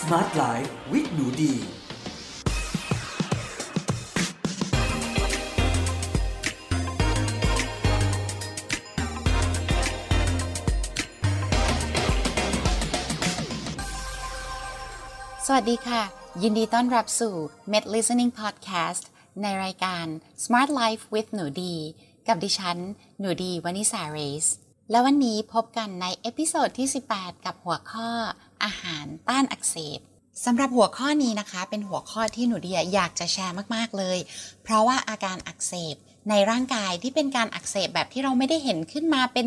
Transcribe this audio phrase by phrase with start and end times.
[0.00, 1.58] Smart Life with หนูดี ส
[15.54, 16.02] วัสดีค่ะ
[16.42, 17.34] ยินดีต้อนรับสู่
[17.72, 19.04] Med Listening Podcast
[19.42, 20.06] ในรายการ
[20.44, 21.74] Smart Life with หนูดี
[22.28, 22.78] กับดิฉัน
[23.20, 24.46] หนูดีวนิษาเรซ
[24.90, 28.10] และวันนี้พบกันใน episode ที่ 18 กับหัวข้อ
[28.64, 30.00] อาหารต้านอักเสบ
[30.44, 34.18] สำหรับหัวข้อนี้นะคะ เป็นหัวข้อที่หนูเดียอยากจะแชร์มากๆเลย
[34.62, 35.96] เพราะว่าอาการอักเสบ
[36.30, 39.46] ในร่างกายที่เป็นการอักเสบแบบที่เราไม่ได้เห็นขึ้นมาเป็น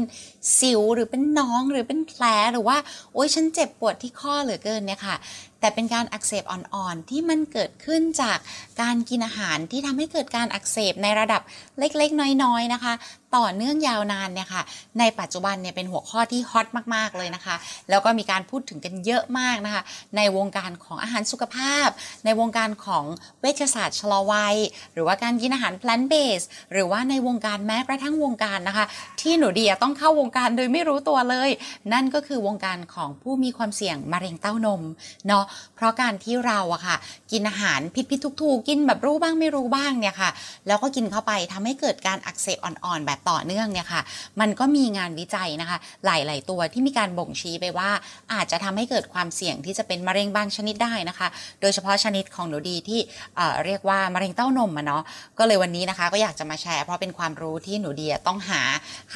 [0.59, 2.77] สิวหรือเป็นน้องหรือเป็นแผลหรือว่า
[3.13, 5.15] โอ๊ยฉันเจ็บปวดที่ข้อเหลือเกินเนี่ยค่ะ
[5.61, 8.37] แต่เป็นการอักเสบอ่อนๆ ที่มันเกิดขึ้นจาก
[8.81, 11.41] การกินอาหารที่ทำให้เกิดการอักเสบในระดับ
[11.79, 12.93] เล็กๆ น้อยๆ นะคะ
[13.35, 14.63] ต่อเนื่องยาวนานเนี่ยค่ะ
[14.99, 17.55] ในปัจจุบันเนี่ยเป็นหัวข้อที่ฮอตมากๆเลยนะคะ
[17.89, 19.83] แล้วก็มีการพูดถึงกันเยอะมากนะคะ
[20.17, 21.87] ในวงการของอาหารสุขภาพ
[22.25, 23.05] ในวงการของ
[23.41, 24.55] เวชศาสตร์ชะลอวัย
[24.93, 28.85] หรือว่าการกินอาหาร plant based หรือว่าในวงการแม้กระทั่งวงการนะคะ
[29.21, 31.49] ที่หนูเดียต้องเข้าวงการโดยไม่รู้ตัวเลย
[31.93, 34.81] นั่นก็คือวงการของผู้มีความเสี่ยงมะเร็งเต้านม
[35.27, 36.95] เนาะเพราะการที่เราอะค่ะ
[37.31, 40.29] กินอาหารผิดผิดถูกกินแบบรู้บ้างไม่รู้บ้างเนี่ยค่ะ
[40.67, 44.01] แล้วก็กินเข้าไปทำให้เกิดการอักเสบอ่อนๆ แบบต่อเนื่องเนี่ยค่ะ
[44.39, 47.89] มันก็มีงานวิจัยนะคะ หลาย ๆ ตัวที่มีการบ่งชี้ไปว่า
[48.33, 51.27] อาจจะทำให้เกิดความเสี่ยงที่จะเป็นมะเร็งบางชนิดได้นะคะ
[51.61, 52.99] โดยเฉพาะชนิดของหนูดีที่
[53.35, 55.03] เเรียกว่ามะเร็งเต้านมอะเนาะ
[55.39, 58.61] ก็เลยวันนี้นะคะ ก็อยากจะมาแชร์เพราะเป็นความรู้ที่หนูดีต้องหา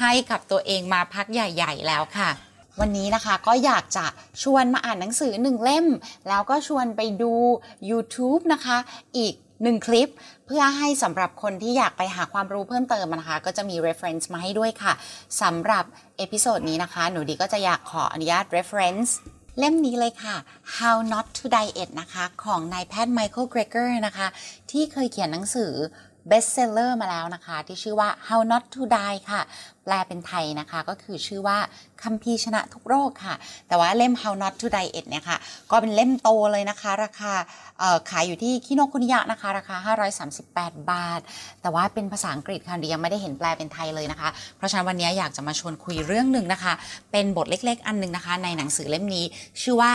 [0.00, 2.30] ให้กับตัวเองมาพักใหญ่ ๆ แล้วค่ะ
[2.80, 4.06] วันนี้นะคะก็อยากจะ
[4.42, 5.86] ชวนมาอ่านหนังสือหนึ่งเล่ม
[6.28, 7.34] แล้วก็ชวนไปดู
[7.90, 8.76] YouTube นะคะ
[9.18, 10.08] อีกหนึ่งคลิป
[10.46, 14.92] เพื่อให้สำหรับคนที่อยากไปหาความรู้เพิ่มเติมนะคะ ก็จะมี reference มาให้ด้วยค่ะ
[15.42, 15.84] สำหรับ
[16.16, 19.10] episode นี้นะคะ หนูดีก็จะอยากขออนุญาต reference
[19.58, 20.36] เล่มนี้เลยค่ะ
[20.76, 24.26] How Not to Diet นะคะ ของนายแพทย์ Michael Greger นะคะ
[24.70, 25.72] ที่เคยเขียนหนังสือ
[26.30, 29.42] bestseller มาแล้วนะคะ ที่ชื่อว่า How Not to Die ค่ะ
[29.84, 31.58] แปลเป็นไทยนะคะก็คือชื่อว่า
[32.02, 33.34] คัมภีร์ชนะทุกโรคค่ะ
[33.68, 35.38] แต่ว่าเล่ม How Not to Diet เนี่ยค่ะ
[35.70, 37.32] ก็เป็นเล่มโตเลยนะคะ ราคา
[38.10, 39.94] ขายอยู่ที่คิโนคุนิยะนะคะ ราคา
[40.38, 41.20] 538 บาท
[41.62, 46.72] แต่ว่าเป็นภาษาอังกฤษค่ะดียังไม่ได้เห็นแปลเป็นไทยเลยนะคะ เพราะฉะนั้นวันนี้อยากจะมาชวนคุยเรื่องหนึ่งนะคะ
[47.12, 49.24] เป็นบทเล็กๆ อันหนึงนะคะ ในหนังสือเล่มนี้
[49.62, 49.92] ชื่อว่า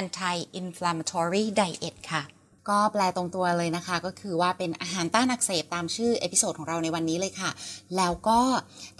[0.00, 2.22] Anti-Inflammatory Diet ค่ะ
[2.68, 7.50] ก็แปลตรงตัวเลยนะคะ ก็คือว่าเป็นอาหารต้านอักเสบตามชื่อ episode ของเราในวันนี้เลยค่ะ
[7.96, 8.40] แล้วก็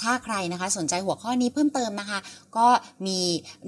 [0.03, 2.19] ถ้าใครนะคะสนใจหัวข้อนี้เพิ่มเติมนะคะ
[2.57, 2.67] ก็
[3.07, 3.19] มี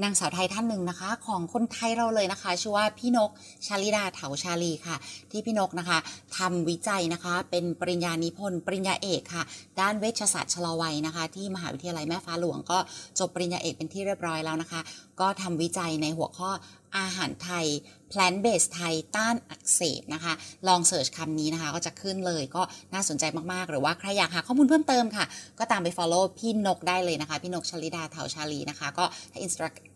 [0.03, 3.31] นางสาวไทยท่านหนึ่งนะคะ ของคนไทยเราเลยนะคะชื่อว่าพี่นก
[3.67, 4.97] ชาลิดาเถาชาลีค่ะ
[5.31, 5.99] ที่พี่นกนะคะ
[6.37, 9.43] ทำวิจัยนะคะ เป็นปริญญานิพนธ์ปริญญาเอกค่ะ
[9.81, 12.79] ด้านเวชศาสตร์ชะลอวัยนะคะ ที่มหาวิทยาลัยแม่ฟ้าหลวง ก็
[13.19, 14.81] จบปริญญาเอกเป็นที่เรียบร้อยแล้วนะคะ
[15.21, 16.51] ก็ทำวิจัยในหัวข้อ
[16.97, 17.67] อาหารไทย
[18.15, 20.33] plant based ไทยต้านอักเสบนะคะ
[20.69, 22.63] ลองเสิร์ชคำนี้นะคะ ก็จะขึ้นเลยก็
[22.95, 25.25] น่าสนใจมากๆ หรือว่าใครอยากหาข้อมูลเพิ่มเติมค่ะ
[25.59, 29.39] ก็ตามไป follow พี่นกได้เลยนะคะ พี่นกชลิดาเถาชาลีนะคะ ก็ถ้า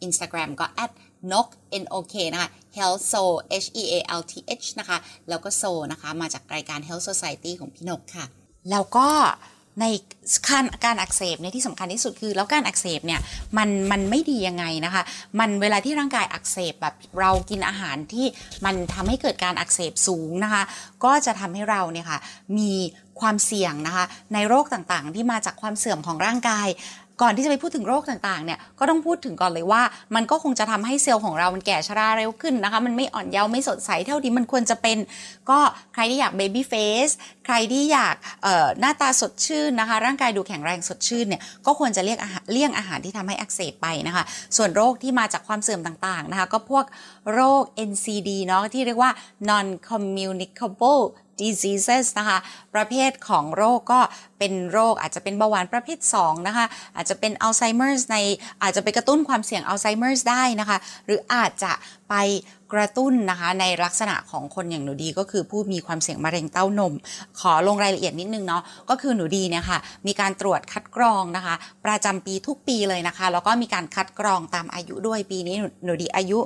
[0.06, 0.92] Instagram ก็ at
[1.32, 1.46] นก
[1.82, 2.48] n o k นะคะ
[2.78, 3.22] health so
[3.64, 4.98] h e a l t h นะคะ
[5.28, 8.24] แล้วก็ so นะคะ มาจากรายการ health society ของพี่นกค่ะ
[8.70, 9.08] แล้วก็
[9.80, 9.84] ใน
[10.48, 13.20] การการอักเสบเนี่ยที่สำคัญที่สุดคือ แล้วการอักเสบเนี่ย
[13.58, 15.02] มันมันไม่ดียังไงนะคะ
[15.40, 18.26] มันเวลาที่ร่างกายอักเสบแบบเรากินอาหารที่
[18.64, 20.62] มันทำให้เกิดการอักเสบสูงนะคะ
[21.04, 22.18] ก็จะทำให้เราเนี่ยค่ะ
[22.58, 22.72] มี
[23.20, 26.68] ความเสี่ยงนะคะในโรคต่างๆ ที่มาจากความเสื่อมของร่างกาย
[27.22, 29.82] ก่อนที่จะไปพูดถึงโรคต่างๆเนี่ยก็ต้องพูดถึงก่อนเลยว่า
[30.14, 34.98] มันก็คงจะทำให้เซลล์ของเรามันแก่ชราเร็วขึ้นนะคะ มันไม่อ่อนเยาว์ไม่สดใสเท่าที่มันควรจะเป็น
[35.50, 35.58] ก็
[35.94, 36.74] ใครที่อยากเบบี้เฟ
[37.06, 37.08] ส
[37.46, 38.16] ใครที่อยาก
[38.80, 44.24] หน้าตาสดชื่นนะคะ ร่างกายดูแข็งแรงสดชื่นเนี่ยก็ควรจะเลี่ยงอาหารเลี่ยงอาหารที่ทำให้อักเสบไปนะคะ
[44.56, 46.84] ส่วนโรคที่มาจากความเสื่อมต่างๆนะคะ ก็พวก
[47.32, 49.10] โรค NCD เนาะที่เรียกว่า
[49.50, 51.02] non communicable
[51.40, 52.38] diseases นะคะ
[52.74, 54.00] ประเภทของโรคก็
[54.38, 56.66] เป็นโรคอาจจะเป็นเบาหวานประเภท 2 นะคะ
[56.96, 58.16] อาจจะเป็นอัลไซเมอร์ใน
[58.62, 61.72] อาจจะไปกระตุ้นความเสี่ยงอัลไซเมอร์ได้นะคะ หรืออาจจะ
[62.08, 62.14] ไป
[62.72, 66.94] กระตุ้นนะคะในลักษณะของคนอย่างหนูดีก็คือผู้มีความเสี่ยงมะเร็งเต้านม
[67.40, 71.54] ขอลงรายละเอียดนิดนึงเนาะก็คือหนูดีเนี่ยค่ะมีการตรวจคัดกรองนะคะ
[71.84, 76.38] ประจำปีทุกปีเลยนะคะ แล้วก็มีการคัดกรองตามอายุด้วยปีนี้หนูดีอายุ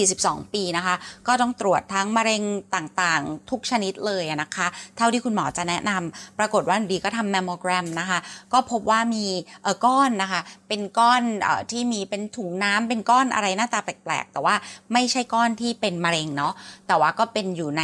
[0.00, 0.94] 42 ปีนะคะ
[1.26, 2.42] ก็ต้องตรวจทั้งมะเร็ง
[2.74, 8.18] ต่างๆ ทุกชนิดเลยนะคะ เท่าที่คุณหมอจะแนะนำปรากฏว่าหนูดีก็ทำแมมโมแกรมนะคะ
[8.52, 9.24] ก็พบว่ามี
[9.62, 11.22] เออก้อนนะคะ เป็นก้อน
[11.70, 14.54] ที่มีเป็นถุงน้ำเป็นก้อนอะไรหน้าตาแปลกๆ แต่ว่า
[14.92, 16.52] ไม่ใช่ก้อนที่เป็นมะเร็งเนาะ
[16.86, 17.82] แต่ว่าก็เป็นอยู่ใน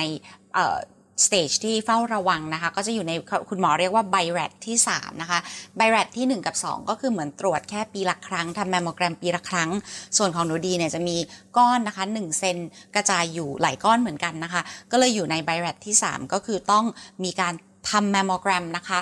[1.27, 3.13] stage ที่เฝ้าระวังนะคะ ก็จะอยู่ใน
[3.49, 5.39] คุณหมอเรียกว่า BI-RADS ที่ 3 นะคะ
[5.77, 9.71] BI-RADS ที่ 1 กับ 2 ก็คือเหมือนตรวจแค่ปีละครั้งทำแมมโมแกรมปีละครั้ง
[10.17, 11.17] ส่วนของหนูดีเนี่ยจะมี
[11.57, 12.57] ก้อนนะคะ 1 เซนต์
[12.95, 16.85] กระจายอยู่หลายก้อนเหมือนกันนะคะ ก็เลยอยู่ใน BI-RADS ที่ 3 ก็คือต้อง
[17.25, 17.55] มีการ
[17.91, 18.99] ทำแมมโมแกรมนะคะ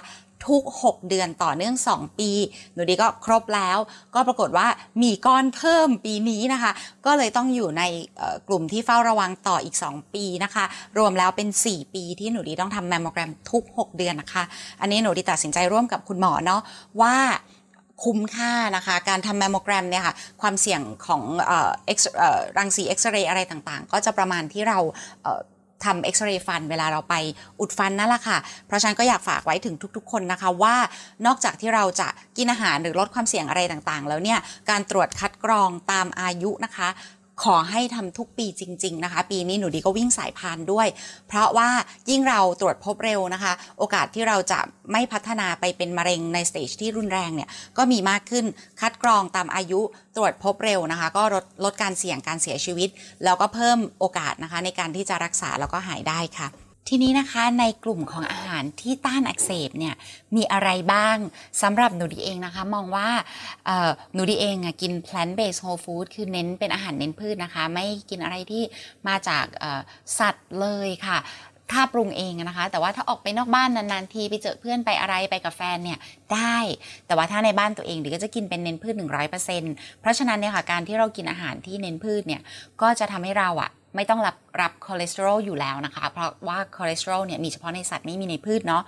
[0.46, 2.31] ทุก 6 เดือนต่อเนื่อง 2 ปี
[2.75, 3.78] หนูดีก็ครบแล้ว
[4.14, 4.66] ก็ปรากฏว่า
[5.02, 6.72] มีก้อนเพิ่มปีนี้นะคะ
[7.06, 7.82] ก็เลยต้องอยู่ใน
[8.48, 10.64] กลุ่มที่เฝ้าระวังต่ออีก 2 ปีนะคะ
[10.98, 14.44] รวมแล้วเป็น 4 ปีที่หนูดีต้องทำแมมโมแกรมทุก 6 เดือนนะคะ
[14.81, 16.60] อันนี้หนูดีตัดสินใจร่วมกับคุณหมอเนาะ
[17.02, 17.16] ว่า
[18.04, 21.22] คุ้มค่านะคะ การทำแมมโมแกรมเนี่ยค่ะ ความเสี่ยงของ
[22.58, 24.78] รังสีเอ็กซเรย์อะไรต่างๆ ก็จะประมาณที่เรา
[25.84, 27.14] ทำเอ็กซเรย์ฟันเวลาเราไป
[27.60, 30.76] อุดฟันนั่นแหละค่ะ เพราะฉะนั้นก็อยากฝากไว้ถึงทุกๆ คนนะคะว่า
[31.26, 34.38] นอกจากที่เราจะกินอาหารหรือลดความเสี่ยงอะไรต่างๆ แล้วเนี่ย
[34.70, 36.88] การตรวจคัดกรองตามอายุนะคะ
[37.44, 40.88] ขอให้ทำทุกปีจริง ๆ นะคะ ปีนี้หนูดีก็วิ่งสายพานด้วย
[41.28, 41.69] เพราะว่า
[42.10, 44.60] ยิ่งเราตรวจพบเร็วนะคะ โอกาสที่เราจะ
[44.92, 47.48] ไม่พัฒนาไปเป็นมะเร็งในสเตจที่รุนแรงเนี่ย
[47.78, 48.44] ก็มีมากขึ้น
[48.81, 49.81] คัดกรองตามอายุ
[50.16, 52.88] ตรวจพบเร็วนะคะ ก็ลดลดการเสี่ยงการเสียชีวิต
[53.25, 59.94] แล้วก็เพิ่มโอกาสนะคะในการที่จะรักษาแล้วก็หายได้ค่ะ ทีนี้นะคะในกลุ่มของอาหารที่ต้านอักเสบเนี่ย
[60.36, 61.16] มีอะไรบ้าง
[61.62, 63.08] สำหรับหนูดีเองนะคะ มองว่า
[64.14, 68.62] หนูดีเองกิน plant based whole food คือเน้นเป็นอาหารเน้นพืชนะคะ ไม่กินอะไรที่
[69.08, 69.44] มาจาก
[70.18, 71.18] สัตว์เลยค่ะ
[71.74, 75.98] ถ้าปรุงเองนะคะ แต่ว่าถ้าออกไปนอกบ้านนานๆทีไปเจอเพื่อนไปอะไรไปกับแฟนเนี่ย
[76.34, 76.58] ได้
[77.06, 82.42] แต่ว่าถ้าในบ้านตัวเองดีก็จะกินเป็นเน้นพืช 100%เพราะฉะนั้นเนี่ยค่ะการที่เรากินอาหารที่เน้นพืชเนี่ย
[82.82, 88.82] ก็จะทำให้เราอะไม่ต้องรับรับคอเลสเตอรอลอยู่แล้วนะคะ เพราะว่าคอเลสเตอรอลเนี่ยมีเฉพาะในสัตว์ไม่มีในพืชเนาะ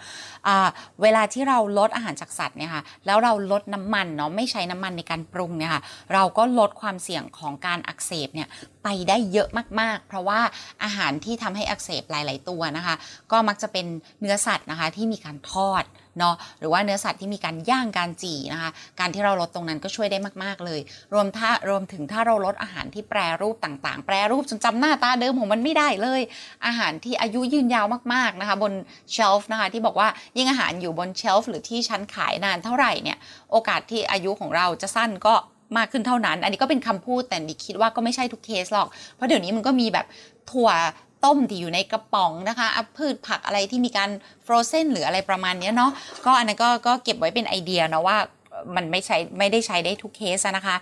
[0.67, 0.69] ะ
[1.03, 5.82] เวลาที่เราลดอาหารจากสัตว์เนี่ยค่ะแล้วเราลดน้ำมันเนาะไม่ใช้น้ำมันในการปรุงเนี่ยค่ะ
[6.12, 8.49] เราก็ลดความเสี่ยงของการอักเสบเนี่ย
[8.85, 9.49] ไปได้เยอะ
[9.81, 10.41] มาก ๆ เพราะว่า
[10.85, 12.94] อาหารที่ทำให้อักเสบหลาย ๆ ตัวนะคะ
[13.32, 13.87] ก็มักจะเป็น
[14.20, 15.85] เนื้อสัตว์นะคะที่มีการทอด
[16.19, 18.70] เนาะหรือว่าเนื้อสัตว์ที่มีการย่างการจี่นะคะ
[19.00, 20.81] การที่เราลดตรงนั้นก็ช่วยได้มาก ๆ เลย
[21.14, 26.20] รวมถ้ารวมถึงถ้าเราลดอาหารที่แปรรูปต่าง ๆ แปรรูปจนจำหน้าตาเดิมของมันไม่ได้เลย
[26.66, 28.72] อาหารที่อายุยืนยาวมากๆนะคะ บน
[29.12, 33.19] เชลฟ์นะคะที่บอกว่ายิ่งอาหารอยู่บนเชลฟ์หรือที่ชั้นขายนานเท่าไหร่เนี่ย
[33.50, 35.34] โอกาสที่อายุของเราจะสั้นก็
[35.76, 40.06] มากขึ้นเท่านั้น อันนี้ก็เป็นคำพูดแต่ดิคิดว่าก็ไม่ใช่ทุกเคสหรอก เพราะเดี๋ยวนี้มันก็มีแบบ
[40.50, 40.70] ถั่ว
[41.25, 44.10] ต้มที่อยู่ในกระป๋องนะคะพืชผักอะไรที่มีการ
[44.46, 45.90] ฟรอเซนหรืออะไรประมาณนี้เนาะ
[46.26, 48.19] ก็อันนั้นก็ก็เก็บไว้เป็นไอเดียนะว่า
[48.76, 50.76] มันไม่ใช้ไม่ได้ใช้ได้ทุกเคสนะคะ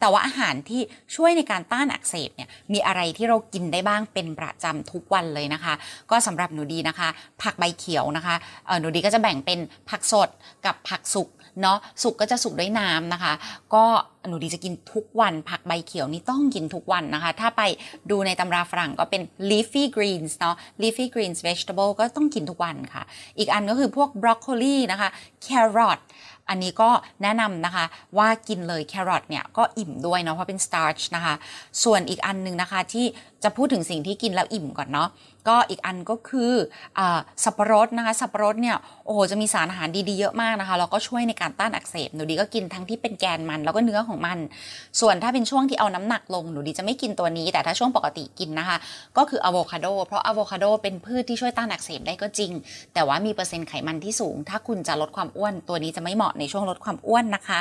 [0.00, 0.80] แต่ว่าอาหารที่
[1.16, 5.74] ช่วยในการต้านอักเสบเนี่ยมีอะไรที่เรากินได้บ้างเป็นประจำทุกวันเลยนะคะ
[6.10, 7.08] ก็สำหรับหนูดีนะคะ
[7.42, 8.34] ผักใบเขียวนะคะ
[8.80, 9.58] หนูดีก็จะแบ่งเป็น
[9.90, 10.28] ผักสด
[10.66, 11.28] กับผักสุก
[11.62, 13.32] เนาะสุกก็จะสุกด้วยน้ำนะคะ
[13.74, 13.84] ก็
[14.28, 17.62] หนูดีจะกินทุกวันผักใบเขียวนี่ต้องกินทุกวันนะคะ ถ้าไป
[18.10, 23.02] ดูในตำราฝรั่งก็เป็น leafy greens เนาะ leafy greens vegetable ก็ต้องกินทุกวันค่ะ
[23.38, 25.08] อีกอันก็คือพวก broccoli นะคะ
[25.46, 26.00] carrot
[26.48, 26.90] อันนี้ก็
[27.22, 27.84] แนะนำนะคะ
[28.18, 31.34] ว่ากินเลยแครอทเนี่ยก็อิ่มด้วยเนาะเพราะเป็น starch นะคะ
[31.84, 33.06] ส่วนอีกอันนึงนะคะที่
[33.44, 35.08] จะพูดถึงสิ่งที่กินแล้วอิ่มก่อนเนาะ
[35.48, 36.52] ก็อีกอันก็คือ
[36.98, 37.00] อ
[37.44, 38.76] สับปะรดนะคะสับปะรดเนี่ย
[39.06, 44.38] โอ้โหจะมีสารอาหารดีๆเยอะมากนะคะแล้วก็ช่วยในการต้านอักเสบหนูดีก็กินทั้งที่เป็นแกนมันแล้วก็เนื้อของมัน
[45.00, 48.76] ส่วนถ้าเป็นช่วงที่เอาน้ำหนักลงหนูดีจะไม่กินตัวนี้ แต่ถ้าช่วงปกติกินนะคะ
[49.16, 52.52] ก็คืออะโวคาโดเพราะอะโวคาโดเป็นพืชที่ช่วยต้านอักเสบได้ก็จริง
[52.94, 57.58] แต่ว่ามีเปอร์เซ็นต์ไขมันที่สูง ถ้าคุณจะลดความอ้วนตัวนี้จะไม่เหมาะในช่วงลดความอ้วนนะคะ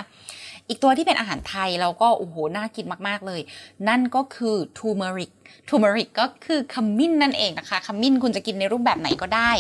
[0.69, 3.41] อีกตัวที่เป็นอาหารไทยแล้วก็โอ้โหน่ากินมากๆเลย
[3.88, 5.31] นั่นก็คือ turmeric
[5.69, 9.51] turmeric ก็คือขมิ้นนั่นเองนะคะขมิ้นคุณจะกินในรูปแบบไหนก็ได้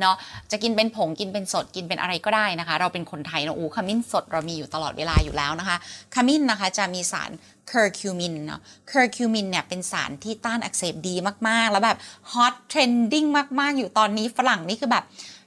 [0.00, 0.16] เนาะ
[0.50, 5.76] จะกินเป็นผงกินเป็นสดกินเป็นอะไรก็ได้นะคะ เราเป็นคนไทยเนาะโอ้ขมิ้นสดเรามีอยู่ตลอดเวลาอยู่แล้วนะคะ
[6.14, 7.30] ขมิ้นนะคะจะมีสาร
[7.68, 11.14] เคอร์คิวมินเนาะเคอร์คิวมินเนี่ยเป็นสารที่ต้านอักเสบดี
[11.48, 11.98] มากๆ แล้วแบบ
[12.32, 13.24] hot trending
[13.60, 15.04] มาก ๆ อยู่ตอนนี้ฝรั่งนี่คือแบบ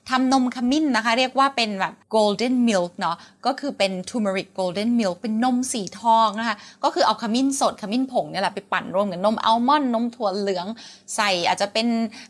[0.10, 10.68] ทำนมขมิ้นนะคะ เรียกว่าเป็นแบบ golden milk เนาะก็คือเป็น turmeric golden milk เป็นนมสีทองนะคะ ก็คือเอาขมิ้นสดขมิ้นผงเนี่ยแหละไปปั่นรวมกับนมอัลมอนด์นมถั่วเหลือง
[11.16, 11.88] ใส่อาจจะเป็น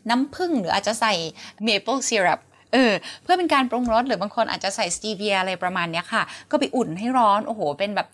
[0.09, 1.13] น้ำผึ้งหรืออาจจะใส่
[1.67, 2.39] maple syrup
[2.73, 8.07] เออเพื่อเป็นการปรุงรสหรือบางคนอาจจะใส่ stevia อะไรประมาณนี้ค่ะ ก็ไปอุ่นให้ร้อน โอ้โห เป็นแบบ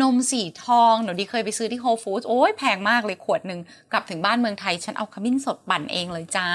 [0.00, 3.60] นมสีทอง หนูดีเคยไปซื้อที่ Whole Foods โอ้ยแพงมากเลยขวดหนึ่ง
[3.92, 6.48] กลับถึงบ้านเมืองไทย ฉันเอาขมิ้นสดปั่นเองเลยจ้า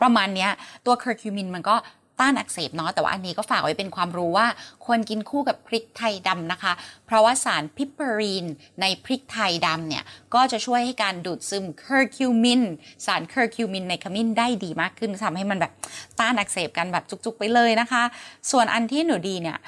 [0.00, 0.48] ประมาณนี้
[0.86, 1.76] ตัวเคอร์คิวมินมันก็
[2.20, 4.46] ต้านอักเสบเนาะแต่ว่าอันนี้ก็ฝากไว้เป็นความรู้ว่า
[4.86, 6.72] ควรกินคู่กับพริกไทยดำนะคะ
[7.06, 8.46] เพราะว่าสาร piperine
[8.80, 12.62] ในพริกไทยดำเนี่ย ก็จะช่วยให้การดูดซึมเคอร์คิวมิน
[13.06, 15.72] สารเคอร์คิวมินในขมิ้นได้ดีมากขึ้นทำให้มันแบบ
[16.20, 18.02] ต้านอักเสบกันแบบจุกๆไปเลยนะคะ
[18.50, 19.58] ส่วนอันที่หนูดีเนี่ย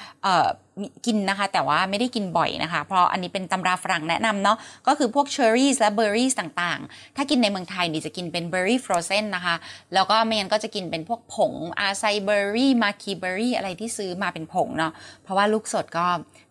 [1.05, 9.55] กินนะคะ แต่ว่าไม่ได้กินบ่อยนะคะ เพราะอันนี้เป็นตำราฝรั่งแนะนำเนาะก็คือพวกเชอร์รี่และเบอร์รี่ต่างๆ ถ้ากินในเมืองไทยนี่จะกินเป็นเบอร์รี่ frozen นะคะ
[9.93, 16.05] แล้วก็ไม่งั้นก็จะกินเป็นพวกผง acai berry maqui berry อะไรที่ซื้อมาเป็นผงเนาะเพราะว่าลูกสดก็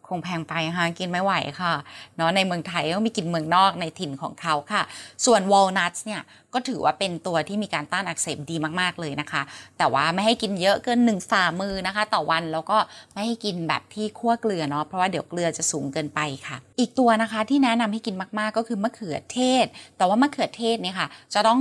[0.09, 1.73] คงแพงไปค่ะกินไม่ไหวค่ะ
[2.17, 4.83] เนาะในเมืองไทยก็มีกินเมืองนอกในถิ่นของเขาค่ะ
[5.25, 6.21] ส่วนวอลนัทเนี่ย
[6.55, 9.43] ก็ถือว่าเป็นตัวที่มีการต้านอักเสบดีมากๆเลยนะคะ
[9.79, 12.79] แต่ว่าไม่ให้กินเยอะเกินหนึ่งฝ่ามือนะคะ ต่อวันแล้วก็
[13.13, 19.67] ไม่ให้กินแบบที่คั่วเกลือเนาะเพราะว่าเดี๋ยวเกลือจะสูงเกินไปค่ะ อีกตัวนะคะที่แนะนำให้กินมากๆ ก็คือมะเขือเทศ
[19.97, 21.61] แต่ว่ามะเขือเทศเนี่ยค่ะจะต้อง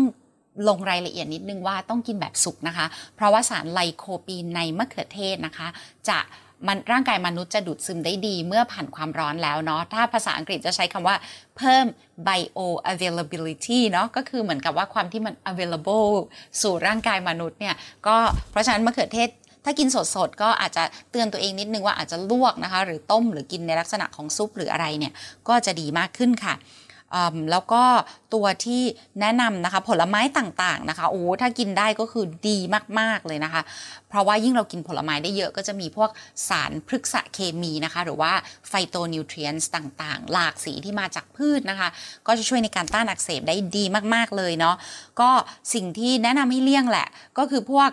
[0.68, 5.68] ลงรายละเอียดนิดนึงว่าต้องกินแบบสุกนะคะ เพราะว่าสารไลโคปีนในมะเขือเทศนะคะ
[6.10, 6.20] จะ
[6.68, 11.16] มันร่างกายมนุษย์จะดูดซึมได้ดีเมื่อผ่านความร้อนแล้วเนาะถ้าภาษาอังกฤษจะใช้คำว่า
[11.58, 11.86] เพิ่ม
[12.28, 12.60] bio
[12.94, 16.10] availability เนาะก็คือเหมือนกับว่าความที่มัน available
[16.62, 17.76] สู่ร่างกายมนุษย์เนี่ย
[18.08, 18.16] ก็
[18.52, 19.30] เพราะฉะนั้นมะเขือเทศ
[19.66, 25.14] ถ้ากินสดๆ ก็อาจจะเตือนตัวเองนิดนึงว่าอาจจะลวกนะคะ หรือต้มหรือกินในลักษณะของซุปหรืออะไรเนี่ย
[25.50, 26.54] ก็จะดีมากขึ้นค่ะ
[27.52, 27.84] แล้วก็
[28.34, 28.82] ตัวที่
[29.22, 32.58] แนะนำนะคะ ผลไม้ต่างๆนะคะโอ้ถ้ากินได้ก็คือดี
[33.00, 33.62] มากๆเลยนะคะ
[34.10, 36.10] เพราะว่ายิ่งเรากินผลไม้ได้เยอะก็จะมีพวก
[36.50, 38.34] สารพฤกษเคมีนะคะ หรือว่า
[38.70, 41.90] ไฟโตนิวเทรียนส์ต่างๆ หลากสีที่มาจากพืชนะคะ
[42.28, 44.76] ก็จะช่วยในการต้านอักเสบได้ดีมากๆเลยเนาะ
[45.22, 45.30] ก็
[45.74, 47.90] สิ่งที่แนะนำให้เลี่ยงแหละ ก็คือพวก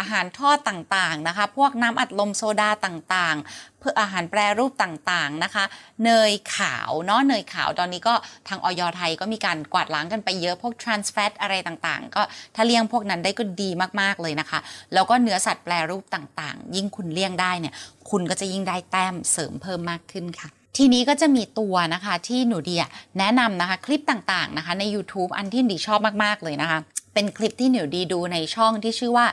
[0.00, 5.64] อาหารทอดต่างๆนะคะ พวกน้ำอัดลมโซดาต่างๆ เพื่ออาหารแปรรูปต่างๆนะคะ
[6.04, 8.14] เนยขาวเนาะเนยขาวตอนนี้ก็
[8.48, 12.22] ทางออยไทยก็มีการกวาดล้างกันไปเยอะพวก trans fat อะไรต่างๆ ก็
[12.54, 13.70] ถ้าเลี่ยงพวกนั้นได้ก็ดี
[14.00, 14.58] มากๆเลยนะคะ
[14.94, 17.74] แล้วก็เนื้อสัตว์แปรรูปต่างๆ ยิ่งคุณเลี่ยงได้เนี่ย
[18.10, 20.48] คุณก็จะยิ่งได้แต้มเสริมเพิ่มมากขึ้นค่ะ
[20.78, 22.76] ทีนี้ก็จะมีตัวนะคะที่หนูดี
[23.18, 26.78] แนะนำนะคะคลิปต่างๆนะคะใน YouTube อันที่ดีชอบมากๆเลยนะคะ
[27.14, 29.26] เป็นคลิปที่หนูดีดูในช่องที่ชื่อว่า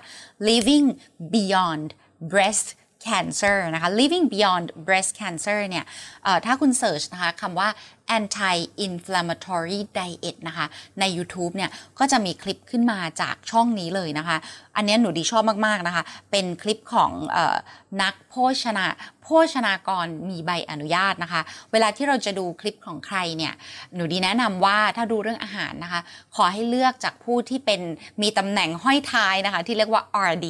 [0.49, 0.87] living
[1.33, 1.87] beyond
[2.33, 2.67] breast
[3.07, 5.85] cancer นะคะ living beyond breast cancer เนี่ย
[6.45, 7.69] ถ้าคุณเสิร์ชนะคะคำว่า
[8.17, 8.55] anti
[8.87, 10.65] inflammatory diet นะคะ
[10.99, 14.37] ใน YouTube เนี่ย ก็จะมีคลิปขึ้นมาจากช่องนี้เลยนะคะ
[14.75, 17.57] อันนี้หนูดีชอบมาก ๆ นะคะ เป็นคลิปของออ
[18.01, 18.85] นักโภชนา
[19.23, 23.53] โภชนากรมีใบอนุญาตนะคะ เวลาที่เราจะดูคลิปของใครเนี่ย
[23.95, 26.01] หนูดีแนะนำว่าถ้าดูเรื่องอาหารนะคะ
[26.35, 27.81] ขอให้เลือกจากผู้ที่เป็น
[28.21, 30.47] มีตำแหน่งห้อยท้ายนะคะ ที่เรียกว่า RD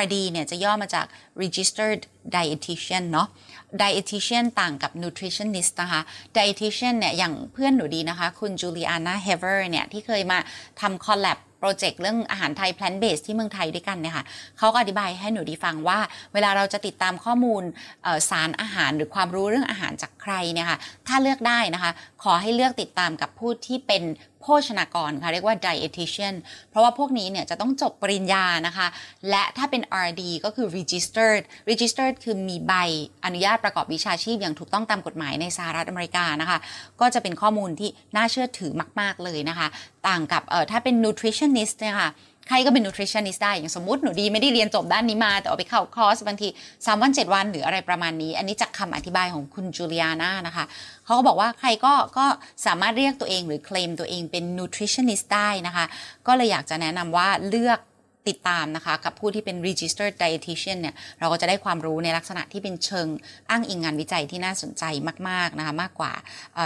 [0.00, 1.06] RD เนี่ยจะย่อมาจาก
[1.42, 2.02] registered
[2.34, 3.28] dietitian เนาะ
[3.80, 6.00] dietitian ต่างกับ nutritionist นะคะ
[6.36, 10.38] dietitian เนี่ย อย่างเพื่อนหนูดีนะคะ คุณ Julieanna Hever เนี่ย ที่เคยมา
[10.80, 14.24] ทำ collab project เรื่องอาหารไทย plant-based ที่เมืองไทยด้วยกันเนี่ยค่ะ
[14.58, 15.98] เขาก็อธิบายให้หนูดีฟังว่า
[16.32, 17.62] เวลาเราจะติดตามข้อมูล
[18.30, 24.02] สารอาหารหรือความรู้เรื่องอาหารจากใครเนี่ยค่ะถ้าเลือกได้นะคะ ขอให้เลือกติดตามกับผู้ที่เป็น
[24.42, 26.34] โภชนากรค่ะเรียกว่า dietitian
[26.70, 28.86] เพราะว่าพวกนี้เนี่ยจะต้องจบปริญญานะคะ
[29.30, 32.72] และถ้าเป็น RD ก็คือ registered registered คือมีใบ
[33.24, 36.58] อนุญาตประกอบวิชาชีพอย่างถูกต้องตามกฎหมายในสหรัฐอเมริกานะคะ
[37.00, 39.68] ก็จะเป็นข้อมูลที่น่าเชื่อถือมาก ๆ เลยนะคะ
[40.08, 42.10] ต่างกับเออถ้าเป็น nutritionist เนี่ยค่ะ
[42.48, 50.64] ใครก็เป็น nutritionist ได้ อย่างสมมติหนูดีไม่ได้เรียนจบด้านนี้มา แต่เอาไปเข้าคอร์สบางที3วัน7วันหรืออะไรประมาณนี้ อันนี้จากคำอธิบายของคุณจูเลียนานะคะ
[51.04, 52.26] เขาก็บอกว่าใครก็ก็
[52.66, 55.84] สามารถเรียกตัวเองหรือเคลมตัวเองเป็น nutritionist ได้นะคะ
[56.26, 57.80] ก็เลยอยากจะแนะนำว่าเลือก
[58.30, 63.06] ติดตามนะคะ กับผู้ที่เป็น registered dietitian เนี่ย เราก็จะได้ความรู้ในลักษณะที่เป็นเชิง
[63.50, 64.84] อ้างอิงงานวิจัยที่น่าสนใจ
[65.28, 66.12] มาก ๆ นะคะ มากกว่า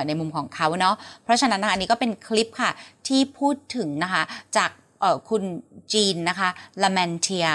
[0.06, 2.70] ในมุมของเขาเนาะเพราะฉะนั้นอันนี้ก็เป็นคลิปค่ะ
[3.08, 4.22] ที่พูดถึงนะคะ
[4.56, 4.70] จาก
[5.30, 5.42] คุณ
[5.92, 6.48] จีนนะคะ
[6.82, 7.46] ลาแมนเทีย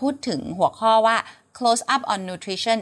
[0.00, 1.16] พูดถึงหัวข้อว่า
[1.62, 2.78] close up on nutrition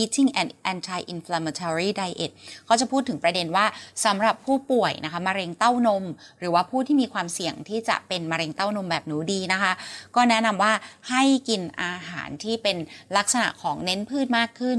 [0.00, 2.30] eating and anti-inflammatory diet
[2.66, 3.66] เขาจะพูดถึงประเด็นว่า
[4.04, 6.04] สำหรับผู้ป่วยนะคะมะเร็งเต้านม
[6.38, 9.72] หรือว่าผู้ที่มีความเสี่ยงที่จะเป็นมะเร็งเต้านมแบบหนูดีนะคะ
[10.16, 10.72] ก็แนะนำว่า
[11.10, 12.76] ให้กินอาหารที่เป็น
[13.16, 14.78] ลักษณะของเน้นพืชมากขึ้น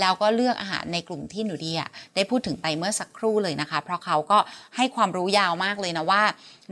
[0.00, 4.38] แล้วก็เลือกอาหารในกลุ่มที่หนูดีอะได้พูดถึงไปเมื่อสักครู่เลยนะคะ เพราะเขาก็
[4.76, 6.22] ให้ความรู้ยาวมากเลยนะว่า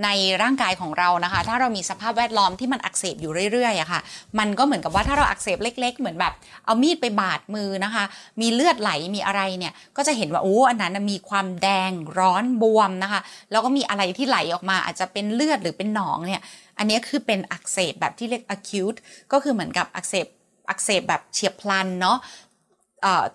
[0.05, 0.09] ใน
[0.43, 4.01] ร่างกายของเรานะคะ ถ้าเรามีสภาพแวดล้อมที่มันอักเสบอยู่เรื่อยๆอะค่ะ
[4.39, 6.33] มันก็เหมือนกับว่าถ้าเราอักเสบเล็ก ๆ เหมือนแบบ
[6.65, 8.05] เอามีดไปบาดมือนะคะ
[8.41, 16.43] มีเลือดไหลมีอะไรเนี่ยก็จะเห็นว่าโอ้อันนั้นมีความแดงร้อนบวมนะคะ แล้วก็มีอะไรที่ไหลออกมาอาจจะเป็นเลือดหรือเป็นหนองเนี่ย
[16.79, 18.99] อันนี้คือเป็นอักเสบแบบที่เรียก acute
[19.33, 20.27] ก็คือเหมือนกับอักเสบ
[20.69, 22.19] อักเสบแบบเฉียบพลันเนาะ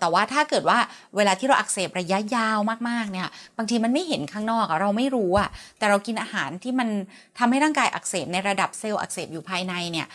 [0.00, 0.78] แต่ว่าถ้าเกิดว่า
[1.16, 6.88] เวลาที่เราอักเสบระยะยาวมากๆเนี่ยบางทีมันไม่เห็นข้างนอกเราไม่รู้อะแต่เรากินอาหารที่มัน
[7.38, 10.06] ทำให้ร่างกายอักเสบในระดับเซลล์อักเสบอยู่ภายในเนี่ย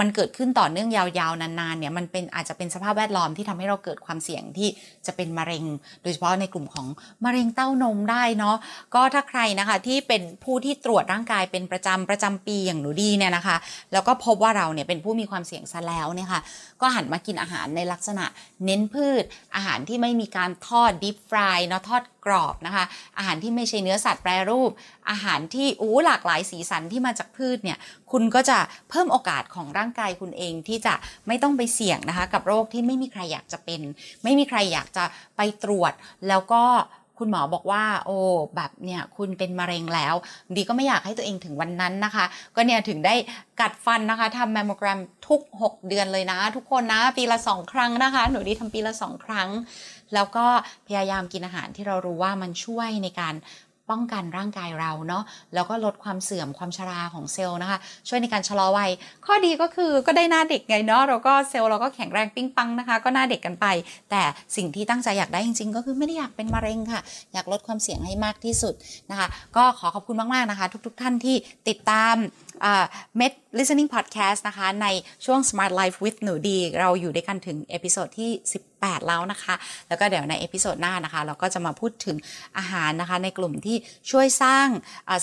[0.00, 4.68] มันเกิดขึ้นต่อเนื่องยาวๆ นานๆเนี่ยมันเป็นอาจจะเป็นสภาพแวดล้อมที่ทำให้เราเกิดความเสี่ยงที่
[5.06, 5.64] จะเป็นมะเร็ง
[6.02, 6.86] โดยเฉพาะในกลุ่มของ
[7.24, 8.56] มะเร็งเต้านมได้เนาะ
[8.94, 13.56] ก็ถ้าใครนะคะที่เป็นผู้ที่ตรวจร่างกายเป็นประจำประจำปีอย่างหนูดีเนี่ยนะคะ
[13.92, 16.40] แล้วก็พบว่าเราเนี่ยเป็นผู้มีความเสี่ยงซะแล้วเนี่ยค่ะ
[16.80, 18.24] ก็หันมากินอาหารในลักษณะ
[18.64, 19.24] เน้นพืช
[19.54, 22.84] อาหารที่ไม่มีการทอดดิฟฟรายเนาะทอด กรอบนะคะ
[23.18, 24.70] อาหารที่ไม่ใช่เนื้อสัตว์แปรรูป
[25.10, 27.78] อาหารที่อู้หลากหลายสีสันที่มาจากพืชเนี่ย
[28.12, 28.58] คุณก็จะ
[28.90, 30.94] เพิ่มโอกาสของร่างกายคุณเองที่จะ
[31.26, 33.80] ไม่ต้องไปเสี่ยงนะคะ กับโรคที่ไม่มีใครอยากจะเป็น
[34.24, 35.04] ไม่มีใครอยากจะ
[35.36, 35.92] ไปตรวจ
[36.28, 36.62] แล้วก็
[37.18, 38.16] คุณหมอบอกว่า โอ้
[38.56, 40.14] แบบเนี่ยคุณเป็นมะเร็งแล้ว
[40.56, 42.24] ดีก็ไม่อยากให้ตัวเองถึงวันนั้นนะคะ
[42.56, 43.14] ก็เนี่ยถึงได้
[43.60, 49.48] กัดฟันนะคะทำแมมโมแกรมทุก 6 เดือนเลยนะ ทุกคนนะ ปีละ 2 ครั้งนะคะ หนูดีทำปีละ 2 ครั้ง
[50.14, 50.46] แล้วก็
[50.88, 53.34] พยายามกินอาหารที่เรารู้ว่ามันช่วยในการ
[53.90, 55.22] ป้องกันร่างกายเราเนาะ
[55.54, 58.90] แล้วก็ลดความเสื่อมความชราของเซลล์นะคะ ช่วยในการชะลอวัย
[59.26, 63.66] ข้อดีก็คือก็ได้หน้าเด็กไงเนาะเราก็เซลล์เราก็แข็งแรงปิ้งปังนะคะ ก็หน้าเด็กกันไป
[64.10, 64.22] แต่
[64.56, 67.00] สิ่งที่ตั้งใจอยากได้จริง ๆ ก็คือไม่ได้อยากเป็นมะเร็งค่ะ
[67.32, 68.74] อยากลดความเสี่ยงให้มากที่สุด
[69.10, 71.36] นะคะ ก็ขอขอบคุณมากๆนะคะ ทุก ๆ ท่านที่
[71.68, 72.14] ติดตาม
[73.16, 74.86] เม็ด listening podcast นะคะ ใน
[75.24, 78.30] ช่วง smart life with หนูดี เราอยู่ด้วยกันถึง episode ที่
[78.70, 79.54] 18 แล้วนะคะ
[79.88, 82.16] แล้วก็เดี๋ยวใน episode หน้านะคะ เราก็จะมาพูดถึง
[82.58, 83.76] อาหารนะคะ ในกลุ่มที่
[84.10, 84.68] ช่วยสร้าง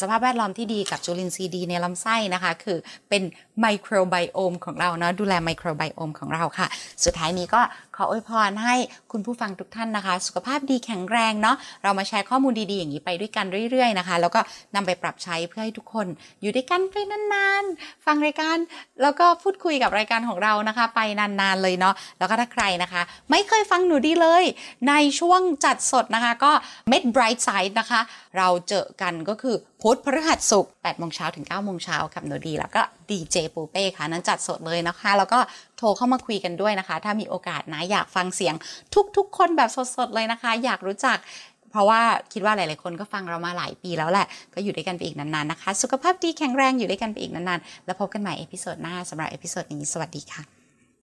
[0.02, 2.78] สภาพแวดล้อมที่ดีกับจุลินทรีย์ดีในลำไส้นะคะ คือ
[3.10, 3.24] เป็น
[3.62, 6.68] ไมโครไบโอมของเราเนาะดูแลไมโครไบโอมของเราค่ะ
[7.06, 7.62] สุดท้ายนี้ก็
[8.02, 8.76] ออวยพรให้
[9.12, 14.42] คุณผู้ฟังทุกท่านนะคะ สุขภาพดีแข็งแรงเนาะเรามาแชร์ข้อมูลดีๆอย่างนี้ไปด้วยกันเรื่อย ๆนะคะ แล้วก็
[14.76, 16.08] นำไปปรับใช้เพื่อให้ทุกคน
[16.42, 18.58] อยู่ด้วยกันไปนานๆ ฟังรายการ
[19.02, 24.44] แล้วก็พูดคุยกับรายการของเรานะคะ ไปนานๆเลยเนาะแล้วก็ถ้าใครนะคะ ไม่เคยฟังหนูดีเลย
[24.90, 26.52] ในช่วงจัดสดนะคะ ก็
[26.92, 28.02] Met Bright Side นะคะ
[28.38, 35.40] เราเจอกันก็คือพุธพฤหัสศุกร์8โมงเช้าถึง9โมงเช้ากับหนูดี แล้วก็ดีเจปูเป้ค่ะนั้นจัดสดเลยนะคะ แล้วก็
[35.82, 38.56] โทรเข้ามาคุยกันด้วยนะคะ ถ้ามีโอกาสนะอยากฟังเสียง
[39.18, 41.18] ทุกๆ คนแบบสดๆเลยนะคะ อยากรู้จัก
[41.72, 42.02] เพราะว่า
[42.34, 50.61] คิดว่าหลาย ๆ คนก็ฟังเรามาหลายปีแล้วแหละ ก็อยู่ด้วยกันไปอีกนาน ๆ นะคะ สุขภาพดีแข็งแรงอยู่ด้วยกันไปอีกนาน ๆ แล้วพบกันใหม่ episode หน้าสำหรับ episode นี้ สวัสดีค่ะ